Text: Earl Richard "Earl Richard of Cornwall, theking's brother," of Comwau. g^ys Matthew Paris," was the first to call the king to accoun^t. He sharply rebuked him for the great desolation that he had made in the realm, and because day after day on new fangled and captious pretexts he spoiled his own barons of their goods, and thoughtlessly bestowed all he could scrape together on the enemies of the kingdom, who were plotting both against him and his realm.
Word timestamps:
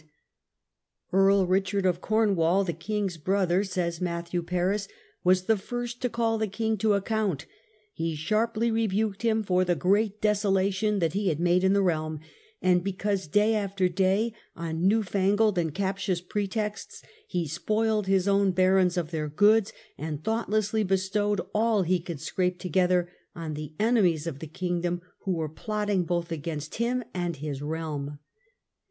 Earl 1.13 1.45
Richard 1.45 1.45
"Earl 1.45 1.45
Richard 1.45 1.85
of 1.85 2.01
Cornwall, 2.01 2.65
theking's 2.65 3.17
brother," 3.17 3.59
of 3.59 3.67
Comwau. 3.67 3.85
g^ys 3.87 4.01
Matthew 4.01 4.41
Paris," 4.41 4.87
was 5.23 5.43
the 5.43 5.57
first 5.57 6.01
to 6.01 6.09
call 6.09 6.39
the 6.39 6.47
king 6.47 6.75
to 6.77 6.99
accoun^t. 6.99 7.45
He 7.93 8.15
sharply 8.15 8.71
rebuked 8.71 9.21
him 9.21 9.43
for 9.43 9.63
the 9.63 9.75
great 9.75 10.19
desolation 10.19 10.97
that 10.97 11.13
he 11.13 11.27
had 11.27 11.39
made 11.39 11.63
in 11.63 11.73
the 11.73 11.83
realm, 11.83 12.19
and 12.63 12.83
because 12.83 13.27
day 13.27 13.53
after 13.53 13.87
day 13.87 14.33
on 14.55 14.87
new 14.87 15.03
fangled 15.03 15.59
and 15.59 15.71
captious 15.71 16.19
pretexts 16.19 17.03
he 17.27 17.45
spoiled 17.47 18.07
his 18.07 18.27
own 18.27 18.53
barons 18.53 18.97
of 18.97 19.11
their 19.11 19.29
goods, 19.29 19.71
and 19.99 20.23
thoughtlessly 20.23 20.83
bestowed 20.83 21.41
all 21.53 21.83
he 21.83 21.99
could 21.99 22.19
scrape 22.19 22.57
together 22.57 23.07
on 23.35 23.53
the 23.53 23.75
enemies 23.79 24.25
of 24.25 24.39
the 24.39 24.47
kingdom, 24.47 24.99
who 25.25 25.33
were 25.33 25.47
plotting 25.47 26.05
both 26.05 26.31
against 26.31 26.73
him 26.77 27.03
and 27.13 27.35
his 27.35 27.61
realm. 27.61 28.17